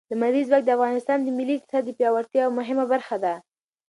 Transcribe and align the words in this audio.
لمریز 0.11 0.45
ځواک 0.49 0.63
د 0.65 0.69
افغانستان 0.77 1.17
د 1.21 1.27
ملي 1.37 1.55
اقتصاد 1.57 1.83
د 1.85 1.91
پیاوړتیا 1.97 2.39
یوه 2.43 2.57
مهمه 2.59 2.85
برخه 2.93 3.15
ده. 3.23 3.33